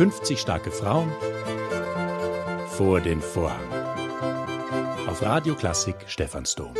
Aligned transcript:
50 0.00 0.40
starke 0.40 0.70
Frauen 0.70 1.12
vor 2.68 3.02
den 3.02 3.20
Vorhang. 3.20 3.70
Auf 5.06 5.20
Radio 5.20 5.54
Klassik 5.54 5.94
Stephansdom. 6.06 6.72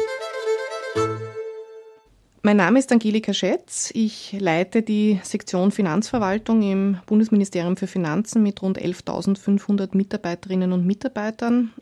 Mein 2.41 2.57
Name 2.57 2.79
ist 2.79 2.91
Angelika 2.91 3.35
Schätz. 3.35 3.91
Ich 3.93 4.35
leite 4.41 4.81
die 4.81 5.21
Sektion 5.23 5.71
Finanzverwaltung 5.71 6.63
im 6.63 6.97
Bundesministerium 7.05 7.77
für 7.77 7.87
Finanzen 7.87 8.43
mit 8.43 8.63
rund 8.63 8.81
11.500 8.81 9.95
Mitarbeiterinnen 9.95 10.73
und 10.73 10.87
Mitarbeitern. 10.87 11.75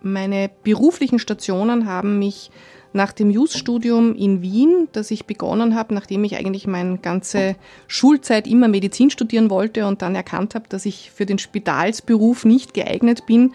Meine 0.00 0.50
beruflichen 0.64 1.20
Stationen 1.20 1.86
haben 1.86 2.18
mich 2.18 2.50
nach 2.92 3.12
dem 3.12 3.30
Jus-Studium 3.30 4.14
in 4.14 4.42
Wien, 4.42 4.88
das 4.92 5.10
ich 5.10 5.26
begonnen 5.26 5.74
habe, 5.74 5.94
nachdem 5.94 6.24
ich 6.24 6.36
eigentlich 6.36 6.66
meine 6.66 6.98
ganze 6.98 7.56
Schulzeit 7.86 8.46
immer 8.46 8.68
Medizin 8.68 9.10
studieren 9.10 9.50
wollte 9.50 9.86
und 9.86 10.02
dann 10.02 10.14
erkannt 10.14 10.54
habe, 10.54 10.68
dass 10.68 10.86
ich 10.86 11.10
für 11.10 11.26
den 11.26 11.38
Spitalsberuf 11.38 12.44
nicht 12.44 12.74
geeignet 12.74 13.26
bin, 13.26 13.54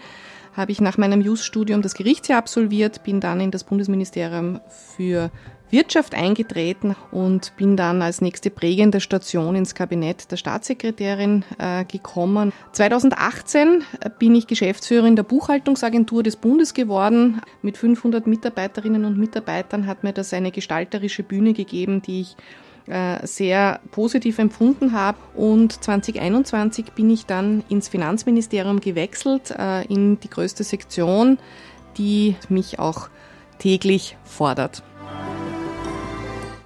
habe 0.54 0.72
ich 0.72 0.80
nach 0.80 0.98
meinem 0.98 1.20
Jus-Studium 1.20 1.82
das 1.82 1.94
Gerichtsjahr 1.94 2.38
absolviert, 2.38 3.04
bin 3.04 3.20
dann 3.20 3.40
in 3.40 3.52
das 3.52 3.62
Bundesministerium 3.62 4.60
für 4.96 5.30
Wirtschaft 5.70 6.14
eingetreten 6.14 6.96
und 7.10 7.52
bin 7.56 7.76
dann 7.76 8.02
als 8.02 8.20
nächste 8.20 8.50
prägende 8.50 9.00
Station 9.00 9.54
ins 9.54 9.74
Kabinett 9.74 10.30
der 10.30 10.36
Staatssekretärin 10.36 11.44
äh, 11.58 11.84
gekommen. 11.84 12.52
2018 12.72 13.84
bin 14.18 14.34
ich 14.34 14.46
Geschäftsführerin 14.46 15.16
der 15.16 15.22
Buchhaltungsagentur 15.22 16.22
des 16.22 16.36
Bundes 16.36 16.74
geworden. 16.74 17.40
Mit 17.62 17.76
500 17.76 18.26
Mitarbeiterinnen 18.26 19.04
und 19.04 19.18
Mitarbeitern 19.18 19.86
hat 19.86 20.04
mir 20.04 20.12
das 20.12 20.32
eine 20.32 20.50
gestalterische 20.50 21.22
Bühne 21.22 21.52
gegeben, 21.52 22.02
die 22.02 22.22
ich 22.22 22.36
äh, 22.88 23.26
sehr 23.26 23.80
positiv 23.90 24.38
empfunden 24.38 24.92
habe. 24.92 25.18
Und 25.34 25.84
2021 25.84 26.92
bin 26.92 27.10
ich 27.10 27.26
dann 27.26 27.62
ins 27.68 27.88
Finanzministerium 27.88 28.80
gewechselt, 28.80 29.50
äh, 29.50 29.84
in 29.84 30.18
die 30.20 30.30
größte 30.30 30.64
Sektion, 30.64 31.38
die 31.98 32.36
mich 32.48 32.78
auch 32.78 33.10
täglich 33.58 34.16
fordert. 34.24 34.82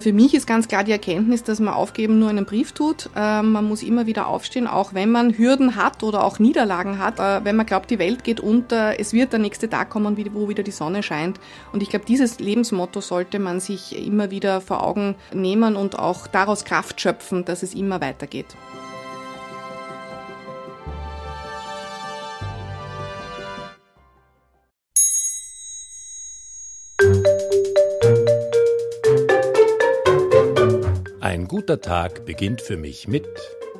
Für 0.03 0.12
mich 0.12 0.34
ist 0.34 0.48
ganz 0.48 0.67
klar 0.67 0.83
die 0.83 0.91
Erkenntnis, 0.91 1.45
dass 1.45 1.61
man 1.61 1.75
aufgeben 1.75 2.19
nur 2.19 2.28
einen 2.28 2.45
Brief 2.45 2.72
tut. 2.72 3.08
Äh, 3.14 3.41
man 3.42 3.64
muss 3.69 3.84
immer 3.84 4.05
wieder 4.06 4.27
aufstehen, 4.27 4.67
auch 4.67 4.94
wenn 4.94 5.12
man 5.12 5.39
Hürden 5.39 5.77
hat 5.77 6.03
oder 6.03 6.25
auch 6.25 6.41
Niederlagen 6.41 6.98
hat. 6.98 7.20
Äh, 7.20 7.44
wenn 7.44 7.55
man 7.55 7.67
glaubt, 7.67 7.89
die 7.89 8.00
Welt 8.00 8.25
geht 8.25 8.41
unter, 8.41 8.98
es 8.98 9.12
wird 9.12 9.33
der 9.33 9.39
nächste 9.39 9.70
Tag 9.70 9.91
kommen, 9.91 10.17
wo 10.33 10.48
wieder 10.48 10.64
die 10.64 10.72
Sonne 10.72 11.05
scheint. 11.05 11.39
Und 11.72 11.84
ich 11.84 11.91
glaube, 11.91 12.05
dieses 12.05 12.41
Lebensmotto 12.41 13.00
sollte 13.00 13.39
man 13.39 13.61
sich 13.61 14.05
immer 14.05 14.33
wieder 14.33 14.61
vor 14.61 14.83
Augen 14.83 15.14
nehmen 15.33 15.77
und 15.77 15.97
auch 15.97 16.27
daraus 16.27 16.64
Kraft 16.64 17.00
schöpfen, 17.00 17.44
dass 17.44 17.62
es 17.62 17.72
immer 17.72 18.00
weitergeht. 18.00 18.56
Guter 31.48 31.81
Tag 31.81 32.25
beginnt 32.27 32.61
für 32.61 32.77
mich 32.77 33.09
mit 33.09 33.25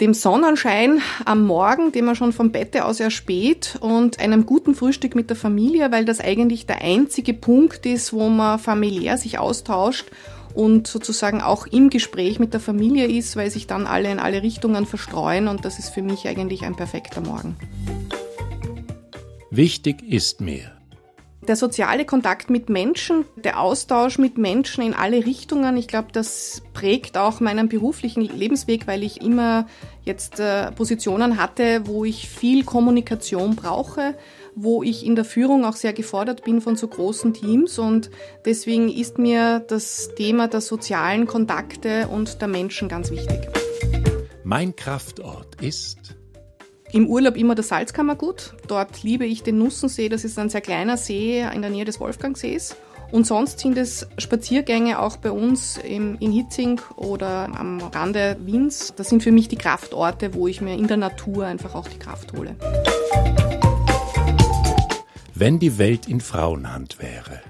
dem 0.01 0.15
Sonnenschein 0.15 1.01
am 1.25 1.47
Morgen, 1.47 1.93
den 1.93 2.07
man 2.07 2.17
schon 2.17 2.33
vom 2.33 2.51
Bette 2.51 2.85
aus 2.85 2.99
erspäht 2.99 3.77
und 3.81 4.19
einem 4.19 4.47
guten 4.47 4.75
Frühstück 4.75 5.15
mit 5.15 5.31
der 5.31 5.37
Familie, 5.37 5.93
weil 5.93 6.05
das 6.05 6.21
eigentlich 6.21 6.67
der 6.67 6.81
einzige 6.83 7.35
Punkt 7.35 7.87
ist, 7.87 8.13
wo 8.13 8.29
man 8.29 8.59
familiär 8.59 9.17
sich 9.17 9.39
austauscht 9.39 10.07
und 10.55 10.87
sozusagen 10.87 11.41
auch 11.41 11.67
im 11.67 11.91
Gespräch 11.91 12.39
mit 12.39 12.53
der 12.53 12.61
Familie 12.61 13.07
ist, 13.07 13.37
weil 13.37 13.51
sich 13.51 13.67
dann 13.67 13.87
alle 13.87 14.11
in 14.11 14.19
alle 14.19 14.43
Richtungen 14.43 14.87
verstreuen 14.87 15.49
und 15.49 15.65
das 15.65 15.79
ist 15.79 15.91
für 15.91 16.03
mich 16.03 16.27
eigentlich 16.27 16.65
ein 16.65 16.75
perfekter 16.75 17.20
Morgen. 17.20 17.57
Wichtig 19.51 20.03
ist 20.03 20.41
mir, 20.41 20.73
der 21.48 21.57
soziale 21.57 22.05
Kontakt 22.05 22.51
mit 22.51 22.69
Menschen, 22.69 23.25
der 23.36 23.61
Austausch 23.61 24.19
mit 24.19 24.39
Menschen 24.39 24.85
in 24.85 24.95
alle 24.95 25.27
Richtungen, 25.27 25.77
ich 25.77 25.89
glaube, 25.89 26.08
das 26.13 26.63
prägt 26.73 27.19
auch 27.19 27.41
meinen 27.41 27.69
beruflichen 27.69 28.23
Lebensweg, 28.23 28.86
weil 28.86 29.03
ich 29.03 29.20
immer 29.20 29.67
jetzt 30.05 30.39
äh, 30.39 30.70
Positionen 30.73 31.41
hatte, 31.41 31.83
wo 31.86 32.05
ich 32.05 32.29
viel 32.29 32.64
Kommunikation 32.64 33.57
brauche, 33.57 34.14
wo 34.55 34.83
ich 34.85 35.05
in 35.05 35.17
der 35.17 35.25
Führung 35.25 35.64
auch 35.64 35.77
sehr 35.77 35.92
gefordert 35.92 36.45
bin 36.45 36.61
von 36.61 36.77
so 36.77 36.86
großen 36.86 37.35
Teams 37.35 37.79
und 37.79 38.11
deswegen 38.45 38.89
ist 38.89 39.19
mir 39.19 39.61
das 39.61 40.11
Thema 40.17 40.47
der 40.47 40.61
sozialen 40.61 41.27
Kontakte 41.27 42.07
und 42.09 42.41
der 42.41 42.48
Menschen 42.48 42.89
ganz 42.89 43.11
wichtig. 43.11 43.48
Mein 44.45 44.77
Kraftort 44.77 45.61
ist 45.61 46.17
im 46.92 47.07
Urlaub 47.07 47.36
immer 47.36 47.55
das 47.55 47.69
Salzkammergut. 47.69 48.55
Dort 48.69 49.03
liebe 49.03 49.25
ich 49.25 49.42
den 49.42 49.58
Nussensee. 49.58 50.08
Das 50.08 50.25
ist 50.25 50.39
ein 50.39 50.51
sehr 50.51 50.61
kleiner 50.61 50.97
See 50.97 51.41
in 51.41 51.63
der 51.63 51.70
Nähe 51.70 51.85
des 51.85 51.98
Wolfgangsees. 51.98 52.77
Und 53.11 53.27
sonst 53.27 53.58
sind 53.58 53.77
es 53.77 54.07
Spaziergänge 54.17 54.98
auch 54.98 55.17
bei 55.17 55.30
uns 55.30 55.79
in 55.79 56.17
Hitzing 56.19 56.80
oder 56.97 57.51
am 57.58 57.80
Rande 57.80 58.36
Wiens. 58.41 58.95
Das 58.97 59.08
sind 59.08 59.23
für 59.23 59.33
mich 59.33 59.48
die 59.48 59.57
Kraftorte, 59.57 60.35
wo 60.35 60.48
ich 60.48 60.61
mir 60.61 60.75
in 60.75 60.86
der 60.86 60.97
Natur 60.97 61.47
einfach 61.47 61.75
auch 61.75 61.89
die 61.89 61.98
Kraft 61.98 62.33
hole. 62.33 62.57
Wenn 65.35 65.59
die 65.59 65.77
Welt 65.79 66.09
in 66.09 66.20
Frauenhand 66.20 67.01
wäre 67.01 67.41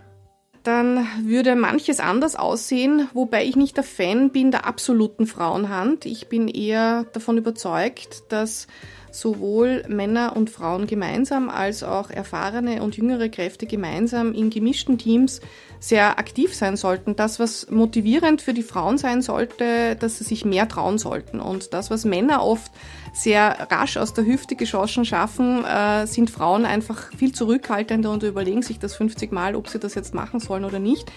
dann 0.62 1.08
würde 1.24 1.56
manches 1.56 1.98
anders 1.98 2.36
aussehen, 2.36 3.08
wobei 3.14 3.44
ich 3.44 3.56
nicht 3.56 3.76
der 3.76 3.84
Fan 3.84 4.30
bin 4.30 4.52
der 4.52 4.64
absoluten 4.66 5.26
Frauenhand. 5.26 6.06
Ich 6.06 6.28
bin 6.28 6.46
eher 6.46 7.04
davon 7.12 7.36
überzeugt, 7.36 8.22
dass 8.28 8.68
sowohl 9.12 9.84
Männer 9.88 10.34
und 10.34 10.50
Frauen 10.50 10.86
gemeinsam 10.86 11.48
als 11.48 11.82
auch 11.82 12.10
erfahrene 12.10 12.82
und 12.82 12.96
jüngere 12.96 13.28
Kräfte 13.28 13.66
gemeinsam 13.66 14.32
in 14.32 14.50
gemischten 14.50 14.98
Teams 14.98 15.40
sehr 15.80 16.18
aktiv 16.18 16.54
sein 16.54 16.76
sollten. 16.76 17.16
Das, 17.16 17.38
was 17.38 17.70
motivierend 17.70 18.40
für 18.40 18.54
die 18.54 18.62
Frauen 18.62 18.98
sein 18.98 19.20
sollte, 19.20 19.96
dass 19.96 20.18
sie 20.18 20.24
sich 20.24 20.44
mehr 20.44 20.68
trauen 20.68 20.96
sollten. 20.96 21.40
Und 21.40 21.74
das, 21.74 21.90
was 21.90 22.04
Männer 22.04 22.42
oft 22.42 22.72
sehr 23.12 23.68
rasch 23.70 23.96
aus 23.96 24.14
der 24.14 24.24
Hüfte 24.24 24.56
geschossen 24.56 25.04
schaffen, 25.04 25.64
äh, 25.64 26.06
sind 26.06 26.30
Frauen 26.30 26.64
einfach 26.64 27.12
viel 27.16 27.32
zurückhaltender 27.32 28.10
und 28.10 28.22
überlegen 28.22 28.62
sich 28.62 28.78
das 28.78 28.94
50 28.94 29.32
Mal, 29.32 29.54
ob 29.56 29.68
sie 29.68 29.78
das 29.78 29.94
jetzt 29.94 30.14
machen 30.14 30.40
sollen 30.40 30.64
oder 30.64 30.78
nicht. 30.78 31.10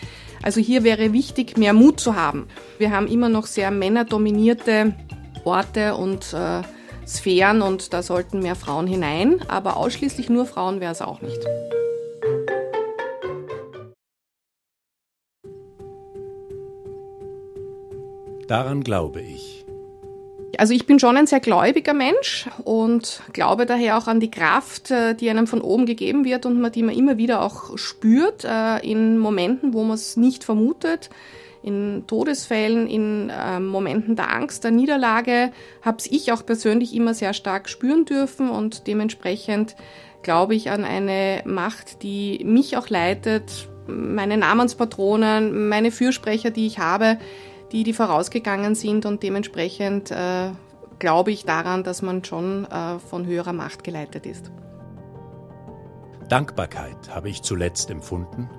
Also 0.44 0.60
hier 0.60 0.84
wäre 0.84 1.14
wichtig, 1.14 1.58
mehr 1.58 1.74
Mut 1.74 2.00
zu 2.00 2.16
haben. 2.16 2.48
Wir 2.78 2.92
haben 2.92 3.08
immer 3.08 3.30
noch 3.30 3.46
sehr 3.46 3.72
männerdominierte 3.72 4.94
Orte 5.46 5.96
und 5.96 6.34
äh, 6.34 6.62
Sphären 7.08 7.62
und 7.62 7.94
da 7.94 8.02
sollten 8.02 8.40
mehr 8.40 8.56
Frauen 8.56 8.88
hinein, 8.88 9.42
aber 9.48 9.78
ausschließlich 9.78 10.30
nur 10.30 10.46
Frauen 10.46 10.80
wäre 10.80 10.92
es 10.92 11.02
auch 11.02 11.22
nicht. 11.22 11.40
Daran 18.48 18.84
glaube 18.84 19.22
ich. 19.22 19.66
Also 20.58 20.74
ich 20.74 20.86
bin 20.86 21.00
schon 21.00 21.18
ein 21.18 21.28
sehr 21.28 21.40
gläubiger 21.40 21.94
Mensch 21.94 22.48
und 22.64 23.22
glaube 23.34 23.66
daher 23.66 23.98
auch 23.98 24.08
an 24.08 24.20
die 24.20 24.32
Kraft, 24.32 24.90
äh, 24.92 25.14
die 25.14 25.30
einem 25.30 25.48
von 25.48 25.62
oben 25.62 25.86
gegeben 25.86 26.24
wird 26.24 26.46
und 26.46 26.76
die 26.76 26.84
man 26.84 26.96
immer 26.96 27.18
wieder 27.18 27.42
auch 27.42 27.78
spürt 27.78 28.46
äh, 28.46 28.78
in 28.80 29.18
Momenten, 29.18 29.74
wo 29.74 29.84
man 29.84 29.96
es 29.96 30.16
nicht 30.16 30.44
vermutet 30.44 31.10
in 31.66 32.04
Todesfällen, 32.06 32.88
in 32.88 33.32
äh, 33.32 33.60
Momenten 33.60 34.16
der 34.16 34.32
Angst, 34.32 34.64
der 34.64 34.70
Niederlage, 34.70 35.52
habe 35.82 35.98
ich 36.10 36.32
auch 36.32 36.46
persönlich 36.46 36.96
immer 36.96 37.16
sehr 37.16 37.34
stark 37.34 37.70
spüren 37.70 38.06
dürfen 38.06 38.52
und 38.52 38.86
dementsprechend 38.86 39.76
glaube 40.22 40.54
ich 40.54 40.70
an 40.70 40.84
eine 40.84 41.42
Macht, 41.46 42.04
die 42.04 42.44
mich 42.46 42.78
auch 42.78 42.90
leitet, 42.90 43.68
meine 43.88 44.38
Namenspatronen, 44.38 45.68
meine 45.68 45.90
Fürsprecher, 45.90 46.52
die 46.52 46.68
ich 46.68 46.78
habe, 46.78 47.18
die, 47.72 47.84
die 47.84 47.94
vorausgegangen 47.94 48.76
sind 48.76 49.08
und 49.08 49.24
dementsprechend 49.24 50.12
äh, 50.12 50.52
glaube 51.00 51.32
ich 51.32 51.46
daran, 51.46 51.84
dass 51.84 52.04
man 52.04 52.24
schon 52.24 52.66
äh, 52.66 53.00
von 53.00 53.26
höherer 53.26 53.54
Macht 53.54 53.84
geleitet 53.84 54.28
ist. 54.28 54.52
Dankbarkeit 56.30 57.10
habe 57.10 57.30
ich 57.30 57.42
zuletzt 57.42 57.90
empfunden 57.90 58.50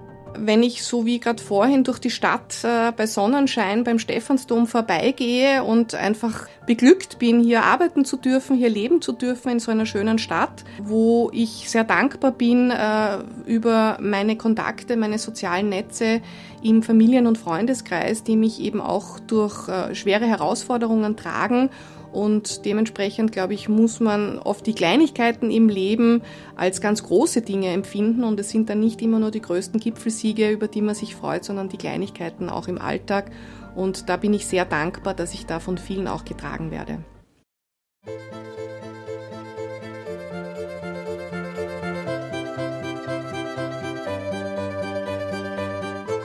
wenn 0.40 0.62
ich 0.62 0.82
so 0.82 1.06
wie 1.06 1.20
gerade 1.20 1.42
vorhin 1.42 1.84
durch 1.84 1.98
die 1.98 2.10
Stadt 2.10 2.62
äh, 2.64 2.92
bei 2.92 3.06
Sonnenschein 3.06 3.84
beim 3.84 3.98
Stephansdom 3.98 4.66
vorbeigehe 4.66 5.62
und 5.64 5.94
einfach 5.94 6.46
beglückt 6.66 7.18
bin, 7.18 7.40
hier 7.40 7.62
arbeiten 7.62 8.04
zu 8.04 8.16
dürfen, 8.16 8.56
hier 8.56 8.68
leben 8.68 9.00
zu 9.00 9.12
dürfen 9.12 9.52
in 9.52 9.60
so 9.60 9.70
einer 9.70 9.86
schönen 9.86 10.18
Stadt, 10.18 10.64
wo 10.82 11.30
ich 11.32 11.70
sehr 11.70 11.84
dankbar 11.84 12.32
bin 12.32 12.70
äh, 12.70 13.18
über 13.46 13.98
meine 14.00 14.36
Kontakte, 14.36 14.96
meine 14.96 15.18
sozialen 15.18 15.68
Netze 15.68 16.20
im 16.62 16.82
Familien- 16.82 17.26
und 17.26 17.38
Freundeskreis, 17.38 18.24
die 18.24 18.36
mich 18.36 18.60
eben 18.60 18.80
auch 18.80 19.20
durch 19.20 19.68
äh, 19.68 19.94
schwere 19.94 20.26
Herausforderungen 20.26 21.16
tragen 21.16 21.70
und 22.16 22.64
dementsprechend, 22.64 23.30
glaube 23.30 23.52
ich, 23.52 23.68
muss 23.68 24.00
man 24.00 24.38
oft 24.38 24.66
die 24.66 24.72
Kleinigkeiten 24.72 25.50
im 25.50 25.68
Leben 25.68 26.22
als 26.54 26.80
ganz 26.80 27.02
große 27.02 27.42
Dinge 27.42 27.68
empfinden. 27.68 28.24
Und 28.24 28.40
es 28.40 28.48
sind 28.48 28.70
dann 28.70 28.80
nicht 28.80 29.02
immer 29.02 29.18
nur 29.18 29.30
die 29.30 29.42
größten 29.42 29.80
Gipfelsiege, 29.80 30.50
über 30.50 30.66
die 30.66 30.80
man 30.80 30.94
sich 30.94 31.14
freut, 31.14 31.44
sondern 31.44 31.68
die 31.68 31.76
Kleinigkeiten 31.76 32.48
auch 32.48 32.68
im 32.68 32.80
Alltag. 32.80 33.30
Und 33.76 34.08
da 34.08 34.16
bin 34.16 34.32
ich 34.32 34.46
sehr 34.46 34.64
dankbar, 34.64 35.12
dass 35.12 35.34
ich 35.34 35.44
da 35.44 35.60
von 35.60 35.76
vielen 35.76 36.08
auch 36.08 36.24
getragen 36.24 36.70
werde. 36.70 37.04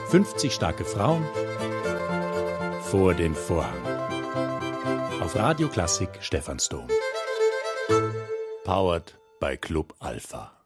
Fünfzig 0.08 0.54
starke 0.54 0.84
Frauen 0.84 1.26
vor 2.82 3.14
den 3.14 3.34
Vorhang. 3.34 3.86
Auf 5.20 5.36
Radio 5.36 5.68
Klassik 5.68 6.08
Stephansdom. 6.20 6.88
Powered 8.64 9.18
by 9.40 9.56
Club 9.58 9.94
Alpha. 10.00 10.61